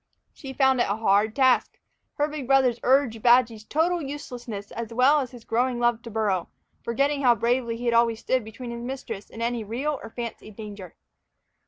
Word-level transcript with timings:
She 0.33 0.51
found 0.51 0.81
it 0.81 0.89
a 0.89 0.95
hard 0.95 1.35
task. 1.35 1.77
Her 2.15 2.27
big 2.27 2.47
brothers 2.47 2.79
urged 2.81 3.21
Badgy's 3.21 3.63
total 3.63 4.01
uselessness 4.01 4.71
as 4.71 4.91
well 4.91 5.19
as 5.19 5.29
his 5.29 5.43
growing 5.45 5.77
love 5.79 6.01
to 6.01 6.09
burrow, 6.09 6.49
forgetting 6.81 7.21
how 7.21 7.35
bravely 7.35 7.77
he 7.77 7.85
had 7.85 7.93
always 7.93 8.19
stood 8.19 8.43
between 8.43 8.71
his 8.71 8.81
mistress 8.81 9.29
and 9.29 9.43
any 9.43 9.63
real 9.63 9.99
or 10.01 10.09
fancied 10.09 10.55
danger. 10.55 10.95